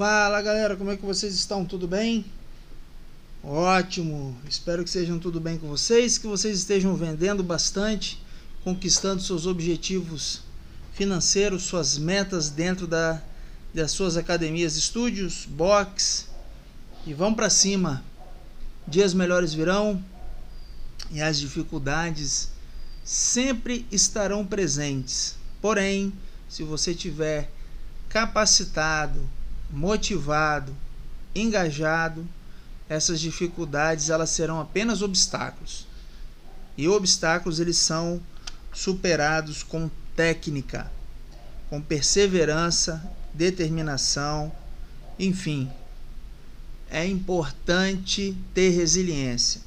[0.00, 1.62] Fala galera, como é que vocês estão?
[1.62, 2.24] Tudo bem?
[3.44, 8.18] Ótimo, espero que sejam tudo bem com vocês, que vocês estejam vendendo bastante,
[8.64, 10.40] conquistando seus objetivos
[10.94, 13.22] financeiros, suas metas dentro da,
[13.74, 16.30] das suas academias, estúdios, box
[17.06, 18.02] e vão para cima.
[18.88, 20.02] Dias melhores virão
[21.10, 22.48] e as dificuldades
[23.04, 25.36] sempre estarão presentes.
[25.60, 26.10] Porém,
[26.48, 27.52] se você tiver
[28.08, 29.28] capacitado,
[29.72, 30.74] motivado,
[31.34, 32.26] engajado,
[32.88, 35.86] essas dificuldades elas serão apenas obstáculos.
[36.76, 38.20] E obstáculos eles são
[38.72, 40.90] superados com técnica,
[41.68, 43.02] com perseverança,
[43.32, 44.52] determinação,
[45.18, 45.70] enfim.
[46.90, 49.60] É importante ter resiliência.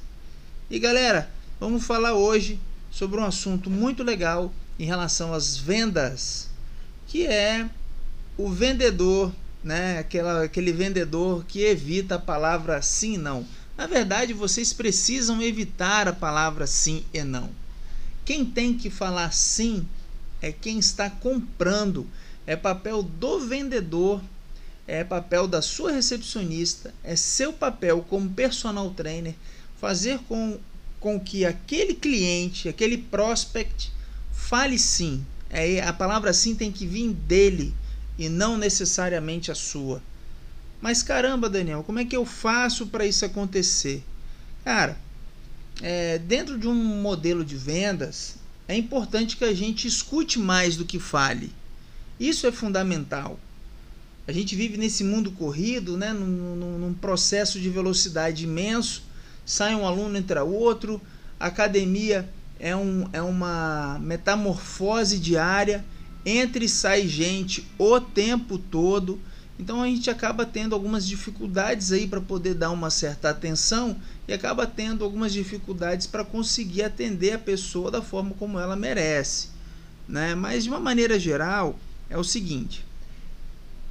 [0.70, 6.50] E galera, vamos falar hoje sobre um assunto muito legal em relação às vendas,
[7.06, 7.68] que é
[8.36, 9.32] o vendedor
[9.64, 9.98] né?
[9.98, 13.46] Aquela, aquele vendedor que evita a palavra sim e não.
[13.76, 17.50] Na verdade, vocês precisam evitar a palavra sim e não.
[18.24, 19.88] Quem tem que falar sim
[20.40, 22.06] é quem está comprando.
[22.46, 24.22] É papel do vendedor,
[24.86, 29.34] é papel da sua recepcionista, é seu papel como personal trainer
[29.80, 30.58] fazer com,
[31.00, 33.90] com que aquele cliente, aquele prospect
[34.30, 35.24] fale sim.
[35.48, 37.74] É, a palavra sim tem que vir dele
[38.18, 40.02] e não necessariamente a sua.
[40.80, 44.04] Mas caramba, Daniel, como é que eu faço para isso acontecer?
[44.64, 44.98] Cara,
[45.82, 48.36] é, dentro de um modelo de vendas,
[48.68, 51.52] é importante que a gente escute mais do que fale.
[52.18, 53.38] Isso é fundamental.
[54.26, 59.02] A gente vive nesse mundo corrido, né, num, num, num processo de velocidade imenso.
[59.44, 61.00] Sai um aluno, entra outro.
[61.38, 62.28] A academia
[62.58, 65.84] é, um, é uma metamorfose diária
[66.24, 69.20] entre e sai gente o tempo todo.
[69.58, 74.32] Então a gente acaba tendo algumas dificuldades aí para poder dar uma certa atenção e
[74.32, 79.48] acaba tendo algumas dificuldades para conseguir atender a pessoa da forma como ela merece,
[80.08, 80.34] né?
[80.34, 81.78] Mas de uma maneira geral
[82.10, 82.84] é o seguinte: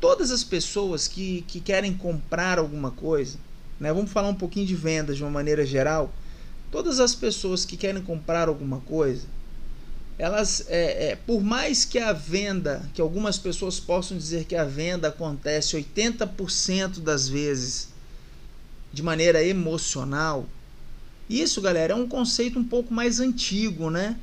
[0.01, 3.37] todas as pessoas que, que querem comprar alguma coisa,
[3.79, 3.93] né?
[3.93, 6.13] Vamos falar um pouquinho de vendas de uma maneira geral.
[6.69, 9.27] Todas as pessoas que querem comprar alguma coisa,
[10.17, 14.63] elas, é, é, por mais que a venda, que algumas pessoas possam dizer que a
[14.63, 17.89] venda acontece 80% das vezes
[18.91, 20.47] de maneira emocional,
[21.29, 24.17] isso, galera, é um conceito um pouco mais antigo, né?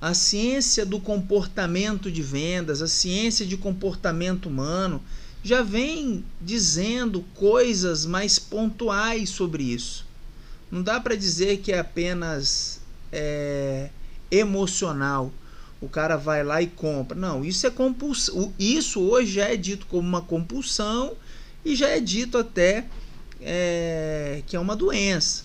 [0.00, 5.02] A ciência do comportamento de vendas, a ciência de comportamento humano,
[5.42, 10.06] já vem dizendo coisas mais pontuais sobre isso.
[10.70, 12.80] Não dá para dizer que é apenas
[13.12, 13.90] é,
[14.30, 15.32] emocional.
[15.80, 17.16] O cara vai lá e compra.
[17.16, 18.52] Não, isso é compulsão.
[18.58, 21.14] Isso hoje já é dito como uma compulsão
[21.64, 22.86] e já é dito até
[23.40, 25.44] é, que é uma doença.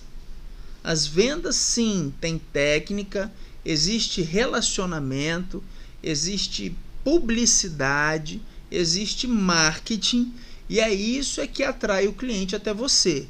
[0.84, 3.31] As vendas, sim, tem técnica,
[3.64, 5.63] existe relacionamento,
[6.02, 10.34] existe publicidade, existe marketing
[10.69, 13.28] e é isso é que atrai o cliente até você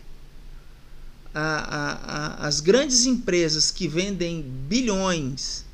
[1.34, 5.66] a, a, a, as grandes empresas que vendem bilhões,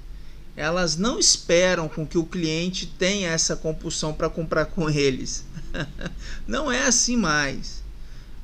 [0.56, 5.44] elas não esperam com que o cliente tenha essa compulsão para comprar com eles.
[6.48, 7.84] não é assim mais.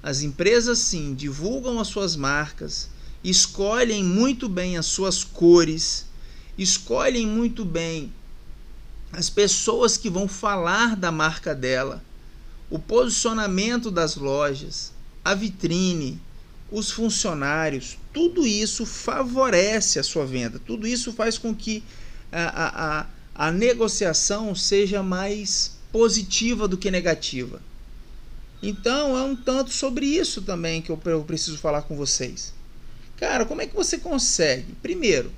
[0.01, 2.89] As empresas sim divulgam as suas marcas,
[3.23, 6.05] escolhem muito bem as suas cores,
[6.57, 8.13] escolhem muito bem
[9.13, 12.03] as pessoas que vão falar da marca dela,
[12.69, 14.91] o posicionamento das lojas,
[15.23, 16.19] a vitrine,
[16.73, 21.83] os funcionários, tudo isso favorece a sua venda, tudo isso faz com que
[22.31, 27.61] a, a, a negociação seja mais positiva do que negativa.
[28.59, 32.51] Então é um tanto sobre isso também que eu, eu preciso falar com vocês.
[33.17, 34.73] Cara, como é que você consegue?
[34.81, 35.31] Primeiro,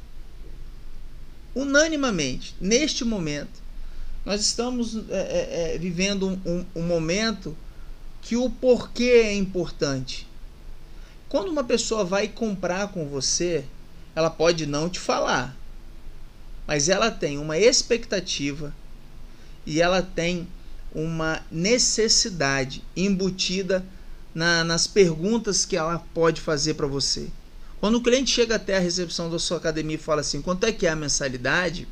[1.54, 3.62] unanimamente, neste momento,
[4.26, 7.58] nós estamos é, é, é vivendo um, um, um momento
[8.22, 10.26] que o porquê é importante.
[11.28, 13.66] Quando uma pessoa vai comprar com você,
[14.16, 15.56] ela pode não te falar,
[16.68, 18.74] mas ela tem uma expectativa
[19.66, 20.48] e ela tem
[20.94, 23.86] uma necessidade embutida
[24.34, 27.30] na, nas perguntas que ela pode fazer para você.
[27.80, 30.72] Quando o cliente chega até a recepção da sua academia e fala assim: quanto é
[30.72, 31.88] que é a mensalidade?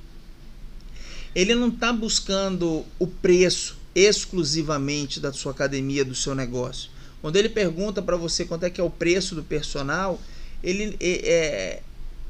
[1.36, 6.90] Ele não está buscando o preço exclusivamente da sua academia, do seu negócio.
[7.24, 10.22] Quando ele pergunta para você quanto é que é o preço do personal,
[10.62, 11.82] ele, é, é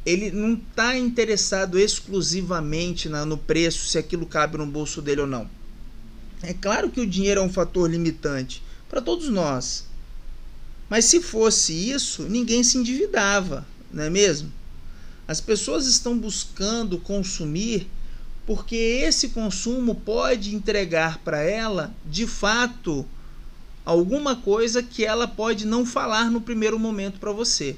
[0.06, 5.28] ele não está interessado exclusivamente na, no preço, se aquilo cabe no bolso dele ou
[5.28, 5.50] não.
[6.44, 9.88] É claro que o dinheiro é um fator limitante para todos nós.
[10.88, 14.54] Mas se fosse isso, ninguém se endividava, não é mesmo?
[15.28, 17.88] As pessoas estão buscando consumir
[18.46, 23.08] porque esse consumo pode entregar para ela, de fato,
[23.86, 27.76] alguma coisa que ela pode não falar no primeiro momento para você,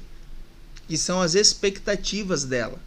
[0.86, 2.78] que são as expectativas dela.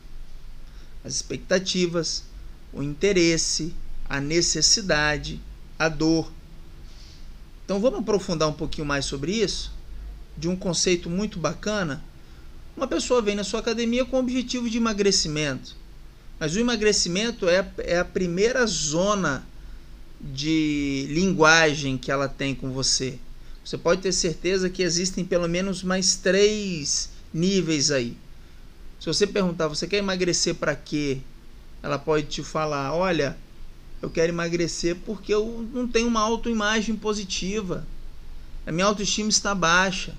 [1.03, 2.23] As expectativas,
[2.71, 3.73] o interesse,
[4.07, 5.39] a necessidade,
[5.77, 6.31] a dor.
[7.65, 9.71] Então vamos aprofundar um pouquinho mais sobre isso,
[10.37, 12.03] de um conceito muito bacana.
[12.75, 15.79] Uma pessoa vem na sua academia com o objetivo de emagrecimento
[16.39, 19.45] mas o emagrecimento é, é a primeira zona
[20.19, 23.17] de linguagem que ela tem com você.
[23.63, 28.17] Você pode ter certeza que existem pelo menos mais três níveis aí.
[28.99, 31.19] Se você perguntar, você quer emagrecer para quê?
[31.81, 33.37] Ela pode te falar: olha,
[34.01, 37.87] eu quero emagrecer porque eu não tenho uma autoimagem positiva.
[38.65, 40.13] A minha autoestima está baixa.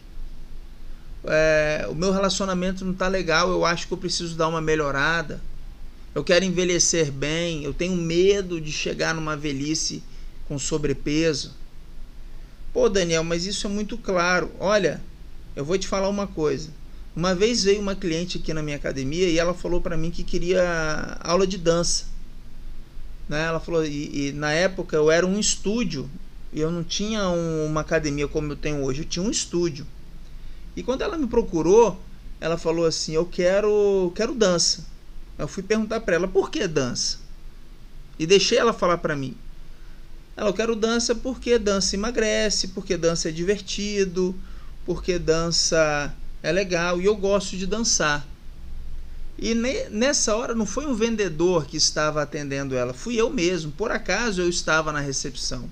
[1.24, 3.50] É, o meu relacionamento não está legal.
[3.50, 5.42] Eu acho que eu preciso dar uma melhorada
[6.14, 10.02] eu quero envelhecer bem, eu tenho medo de chegar numa velhice
[10.48, 11.54] com sobrepeso.
[12.72, 14.50] Pô, Daniel, mas isso é muito claro.
[14.58, 15.00] Olha,
[15.54, 16.70] eu vou te falar uma coisa.
[17.14, 20.24] Uma vez veio uma cliente aqui na minha academia e ela falou para mim que
[20.24, 22.06] queria aula de dança.
[23.28, 23.44] Né?
[23.44, 26.10] Ela falou, e, e, na época eu era um estúdio,
[26.52, 29.86] e eu não tinha um, uma academia como eu tenho hoje, eu tinha um estúdio.
[30.74, 32.00] E quando ela me procurou,
[32.40, 34.84] ela falou assim: "Eu quero, quero dança".
[35.40, 37.18] Eu fui perguntar para ela por que dança.
[38.18, 43.32] E deixei ela falar para mim.Ela, eu quero dança porque dança emagrece, porque dança é
[43.32, 44.34] divertido,
[44.84, 48.28] porque dança é legal e eu gosto de dançar.
[49.38, 53.72] E nessa hora não foi um vendedor que estava atendendo ela, fui eu mesmo.
[53.72, 55.70] Por acaso eu estava na recepção.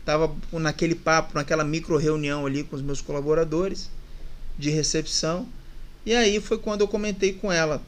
[0.00, 3.88] Estava naquele papo, naquela micro reunião ali com os meus colaboradores
[4.58, 5.46] de recepção.
[6.04, 7.80] E aí foi quando eu comentei com ela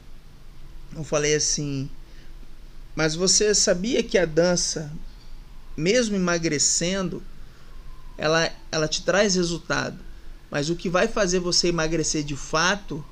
[0.95, 1.89] eu falei assim:
[2.95, 4.91] Mas você sabia que a dança,
[5.75, 7.21] mesmo emagrecendo,
[8.17, 9.97] ela, ela te traz resultado.
[10.49, 13.03] Mas o que vai fazer você emagrecer de fato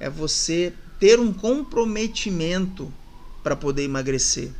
[0.00, 2.92] é você ter um comprometimento
[3.42, 4.50] para poder emagrecer.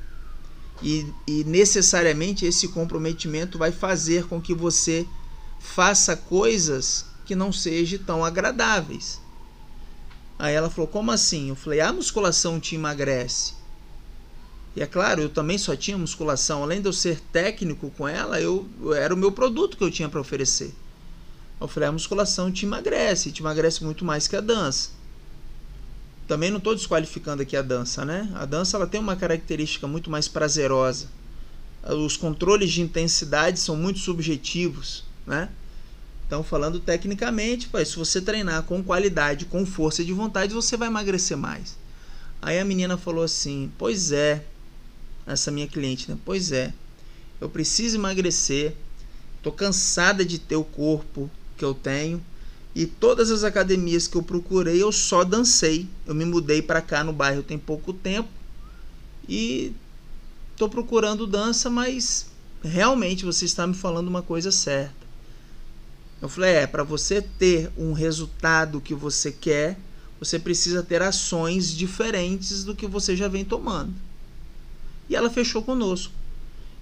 [0.83, 5.07] E, e necessariamente esse comprometimento vai fazer com que você
[5.59, 9.21] faça coisas que não sejam tão agradáveis.
[10.39, 11.49] Aí ela falou: Como assim?
[11.49, 13.55] Eu falei: A musculação te emagrece.
[14.75, 16.63] E é claro, eu também só tinha musculação.
[16.63, 20.09] Além de eu ser técnico com ela, eu, era o meu produto que eu tinha
[20.09, 20.75] para oferecer.
[21.61, 24.91] Eu falei: A musculação te emagrece, te emagrece muito mais que a dança.
[26.29, 28.31] Também não estou desqualificando aqui a dança, né?
[28.35, 31.09] A dança ela tem uma característica muito mais prazerosa.
[31.83, 35.49] Os controles de intensidade são muito subjetivos, né?
[36.27, 40.89] Então, falando tecnicamente, pai, se você treinar com qualidade, com força de vontade, você vai
[40.89, 41.77] emagrecer mais.
[42.43, 44.45] Aí a menina falou assim: Pois é,
[45.27, 46.19] essa minha cliente, né?
[46.25, 46.75] Pois é,
[47.41, 48.75] eu preciso emagrecer,
[49.43, 52.23] tô cansada de ter o corpo que eu tenho
[52.75, 55.89] e todas as academias que eu procurei eu só dancei.
[56.07, 58.29] Eu me mudei para cá no bairro tem pouco tempo
[59.29, 59.73] e
[60.57, 62.27] tô procurando dança, mas
[62.63, 65.06] realmente você está me falando uma coisa certa.
[66.21, 69.79] Eu falei: é, para você ter um resultado que você quer,
[70.19, 73.93] você precisa ter ações diferentes do que você já vem tomando.
[75.09, 76.13] E ela fechou conosco.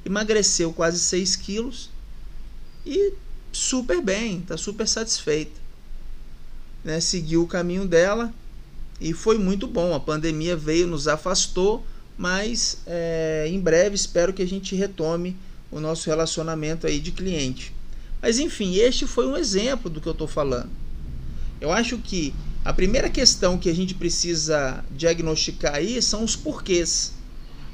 [0.04, 1.90] Emagreceu quase 6 quilos
[2.86, 3.14] e
[3.52, 5.60] super bem, está super satisfeita.
[6.84, 7.00] Né?
[7.00, 8.32] Seguiu o caminho dela
[9.00, 9.94] e foi muito bom.
[9.94, 11.84] A pandemia veio, nos afastou,
[12.16, 15.36] mas é, em breve espero que a gente retome
[15.70, 17.74] o nosso relacionamento aí de cliente.
[18.24, 20.70] Mas enfim, este foi um exemplo do que eu estou falando.
[21.60, 22.32] Eu acho que
[22.64, 27.12] a primeira questão que a gente precisa diagnosticar aí são os porquês.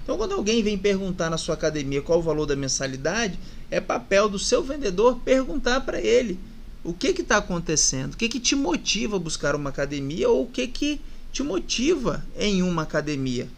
[0.03, 3.39] Então, quando alguém vem perguntar na sua academia qual o valor da mensalidade,
[3.71, 6.37] é papel do seu vendedor perguntar para ele
[6.83, 10.49] o que está acontecendo, o que, que te motiva a buscar uma academia ou o
[10.49, 11.01] que, que
[11.33, 13.49] te motiva em uma academia.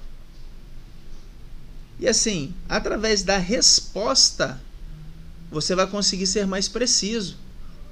[1.99, 4.61] E assim, através da resposta
[5.53, 7.37] você vai conseguir ser mais preciso.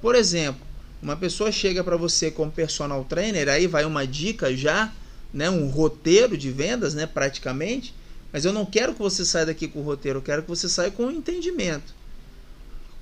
[0.00, 0.60] Por exemplo,
[1.02, 4.92] uma pessoa chega para você como personal trainer, aí vai uma dica já,
[5.32, 7.94] né, um roteiro de vendas, né, praticamente.
[8.32, 10.68] Mas eu não quero que você saia daqui com o roteiro, eu quero que você
[10.68, 11.94] saia com o entendimento.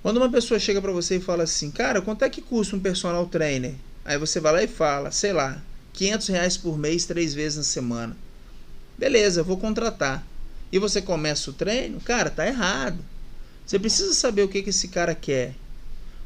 [0.02, 2.80] Quando uma pessoa chega para você e fala assim, cara, quanto é que custa um
[2.80, 3.74] personal trainer?
[4.04, 5.62] Aí você vai lá e fala, sei lá,
[5.92, 8.16] 500 reais por mês, três vezes na semana.
[8.96, 10.26] Beleza, vou contratar.
[10.72, 12.98] E você começa o treino, cara, tá errado.
[13.68, 15.54] Você precisa saber o que, que esse cara quer.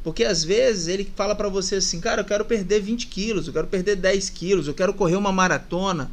[0.04, 3.52] Porque às vezes ele fala para você assim, cara, eu quero perder 20 quilos, eu
[3.52, 6.08] quero perder 10 quilos, eu quero correr uma maratona,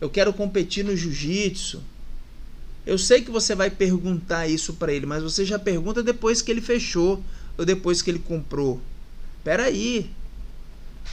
[0.00, 1.82] eu quero competir no jiu-jitsu.
[2.86, 6.52] Eu sei que você vai perguntar isso para ele, mas você já pergunta depois que
[6.52, 7.20] ele fechou
[7.58, 8.80] ou depois que ele comprou.
[9.42, 10.08] Pera aí.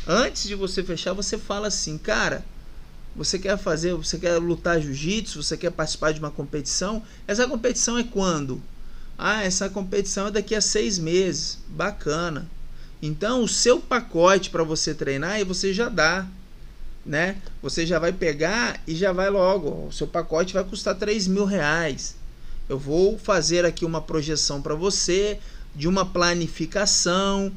[0.06, 2.46] Antes de você fechar, você fala assim, cara,
[3.16, 7.02] você quer fazer, você quer lutar jiu-jitsu, você quer participar de uma competição?
[7.28, 8.62] Essa competição é quando?
[9.18, 11.58] Ah, essa competição é daqui a seis meses.
[11.68, 12.48] Bacana.
[13.02, 16.28] Então, o seu pacote para você treinar, você já dá.
[17.06, 17.38] Né?
[17.62, 19.88] Você já vai pegar e já vai logo.
[19.88, 22.16] O seu pacote vai custar 3 mil reais.
[22.68, 25.40] Eu vou fazer aqui uma projeção para você
[25.74, 27.52] de uma planificação.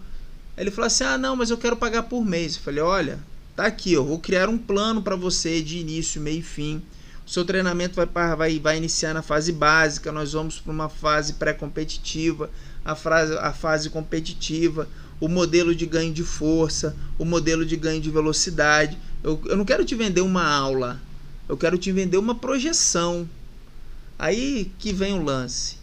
[0.57, 2.55] Ele falou assim: Ah, não, mas eu quero pagar por mês.
[2.55, 3.19] Eu falei: Olha,
[3.57, 6.81] tá aqui, eu vou criar um plano para você de início, meio e fim
[7.27, 11.35] o seu treinamento vai, vai, vai iniciar na fase básica, nós vamos para uma fase
[11.35, 12.51] pré-competitiva,
[12.85, 14.89] a, fase, a fase competitiva,
[15.21, 18.99] o modelo de ganho de força, o modelo de ganho de velocidade.
[19.23, 21.01] Eu, eu não quero te vender uma aula,
[21.49, 23.29] eu quero te vender uma projeção.
[24.19, 25.79] Aí que vem o lance.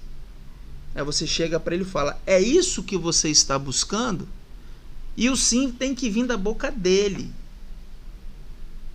[0.94, 4.27] Aí você chega para ele e fala: É isso que você está buscando?
[5.15, 7.32] E o sim tem que vir da boca dele.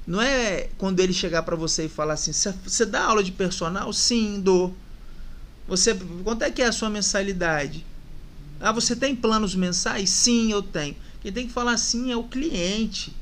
[0.07, 3.93] Não é quando ele chegar para você e falar assim: você dá aula de personal?
[3.93, 4.75] Sim, dou.
[5.69, 5.95] Você,
[6.25, 7.87] quanto é que é a sua mensalidade?
[8.61, 10.11] Ah, você tem planos mensais?
[10.11, 10.97] Sim, eu tenho.
[11.21, 13.15] Quem tem que falar assim é o cliente.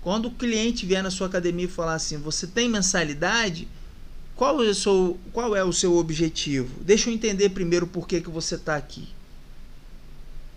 [0.00, 3.68] Quando o cliente vier na sua academia e falar assim: você tem mensalidade?
[4.34, 4.70] Qual é
[5.32, 6.82] qual é o seu objetivo?
[6.82, 9.08] Deixa eu entender primeiro por que, que você está aqui.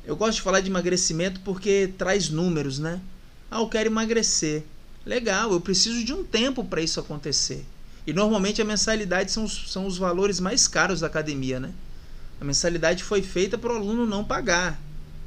[0.06, 3.00] Eu gosto de falar de emagrecimento porque traz números, né?
[3.50, 4.64] Ah, eu quero emagrecer.
[5.06, 7.66] Legal, eu preciso de um tempo para isso acontecer.
[8.06, 11.72] E normalmente a mensalidade são os, são os valores mais caros da academia, né?
[12.40, 14.80] A mensalidade foi feita para o aluno não pagar.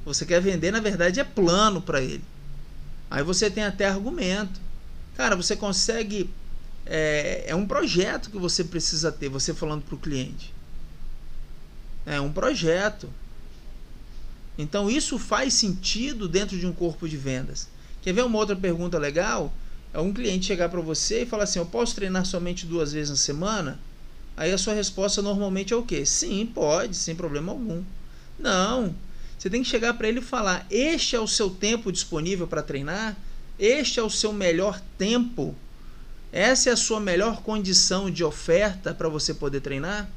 [0.05, 2.25] Você quer vender, na verdade, é plano para ele.
[3.11, 4.61] Aí você tem até argumento.
[5.17, 6.31] Cara, você consegue.
[6.87, 10.53] É, é um projeto que você precisa ter, você falando para o cliente.
[12.07, 13.09] É um projeto.
[14.59, 17.69] Então isso faz sentido dentro de um corpo de vendas.
[18.03, 19.53] Quer ver uma outra pergunta legal?
[19.95, 23.11] É um cliente chegar para você e falar assim: Eu posso treinar somente duas vezes
[23.11, 23.79] na semana?
[24.37, 26.05] Aí a sua resposta normalmente é o quê?
[26.05, 27.83] Sim, pode, sem problema algum.
[28.39, 28.95] Não.
[29.39, 32.63] Você tem que chegar para ele e falar: Este é o seu tempo disponível para
[32.63, 33.17] treinar?
[33.59, 35.55] Este é o seu melhor tempo?
[36.33, 40.11] Essa é a sua melhor condição de oferta para você poder treinar?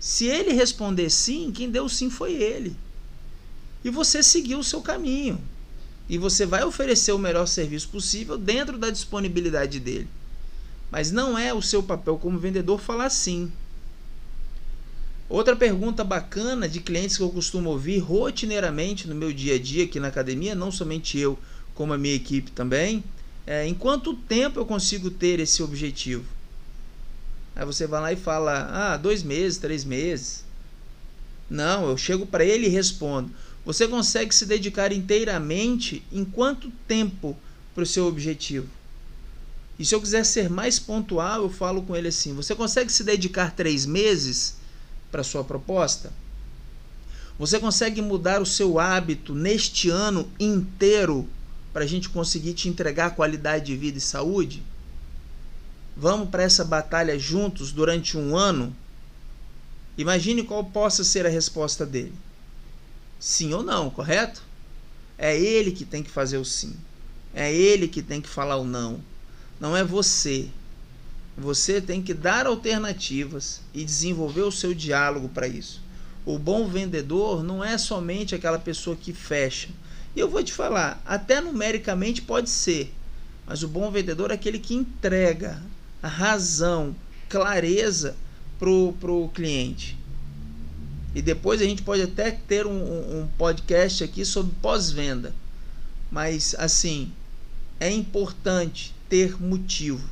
[0.00, 2.76] Se ele responder sim, quem deu sim foi ele.
[3.82, 5.38] E você seguiu o seu caminho
[6.08, 10.08] e você vai oferecer o melhor serviço possível dentro da disponibilidade dele.
[10.90, 13.50] Mas não é o seu papel como vendedor falar sim.
[15.28, 19.84] Outra pergunta bacana de clientes que eu costumo ouvir rotineiramente no meu dia a dia
[19.84, 21.38] aqui na academia, não somente eu,
[21.74, 23.02] como a minha equipe também,
[23.46, 26.24] é em quanto tempo eu consigo ter esse objetivo?
[27.56, 30.44] Aí você vai lá e fala, ah, dois meses, três meses.
[31.48, 33.30] Não, eu chego para ele e respondo:
[33.64, 37.36] você consegue se dedicar inteiramente em quanto tempo
[37.74, 38.68] para o seu objetivo?
[39.78, 43.02] E se eu quiser ser mais pontual, eu falo com ele assim: você consegue se
[43.02, 44.56] dedicar três meses
[45.10, 46.12] para a sua proposta?
[47.38, 51.28] Você consegue mudar o seu hábito neste ano inteiro
[51.72, 54.62] para a gente conseguir te entregar qualidade de vida e saúde?
[55.96, 58.74] Vamos para essa batalha juntos durante um ano?
[59.98, 62.14] Imagine qual possa ser a resposta dele
[63.18, 64.42] sim ou não, correto?
[65.16, 66.74] É ele que tem que fazer o sim.
[67.32, 69.00] É ele que tem que falar o não.
[69.60, 70.48] Não é você.
[71.36, 75.80] Você tem que dar alternativas e desenvolver o seu diálogo para isso.
[76.24, 79.68] O bom vendedor não é somente aquela pessoa que fecha.
[80.14, 82.94] E eu vou te falar, até numericamente pode ser,
[83.46, 85.60] mas o bom vendedor é aquele que entrega
[86.02, 86.94] a razão,
[87.28, 88.16] clareza
[88.58, 89.98] para o cliente.
[91.14, 95.32] E depois a gente pode até ter um, um podcast aqui sobre pós-venda.
[96.10, 97.12] Mas assim,
[97.78, 100.08] é importante ter motivo.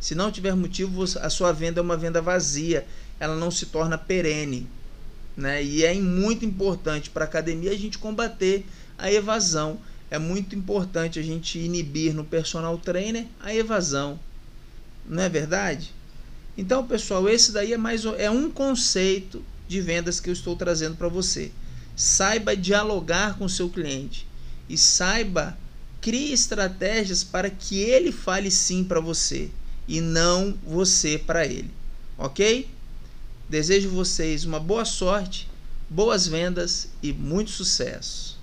[0.00, 2.86] Se não tiver motivo, a sua venda é uma venda vazia,
[3.20, 4.66] ela não se torna perene.
[5.36, 5.62] Né?
[5.62, 9.78] E é muito importante para a academia a gente combater a evasão.
[10.10, 14.18] É muito importante a gente inibir no personal trainer a evasão.
[15.06, 15.92] Não é verdade?
[16.56, 20.96] Então, pessoal, esse daí é mais é um conceito de vendas que eu estou trazendo
[20.96, 21.52] para você.
[21.94, 24.26] Saiba dialogar com o seu cliente
[24.68, 25.56] e saiba
[26.00, 29.50] crie estratégias para que ele fale sim para você
[29.86, 31.70] e não você para ele.
[32.16, 32.68] OK?
[33.48, 35.48] Desejo vocês uma boa sorte,
[35.88, 38.37] boas vendas e muito sucesso!